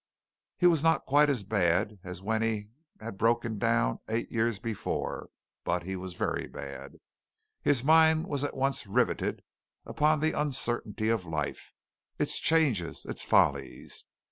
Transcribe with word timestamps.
He 0.57 0.65
was 0.65 0.81
not 0.81 1.05
quite 1.05 1.29
as 1.29 1.43
bad 1.43 1.99
as 2.03 2.17
he 2.17 2.23
was 2.23 2.23
when 2.23 2.41
he 2.41 2.69
had 2.99 3.19
broken 3.19 3.59
down 3.59 3.99
eight 4.09 4.31
years 4.31 4.57
before, 4.57 5.29
but 5.63 5.83
he 5.83 5.95
was 5.95 6.15
very 6.15 6.47
bad. 6.47 6.95
His 7.61 7.83
mind 7.83 8.25
was 8.25 8.43
once 8.51 8.87
more 8.87 8.95
riveted 8.95 9.43
upon 9.85 10.19
the 10.19 10.31
uncertainty 10.31 11.09
of 11.09 11.27
life, 11.27 11.71
its 12.17 12.39
changes, 12.39 13.05
its 13.05 13.21
follies. 13.23 14.05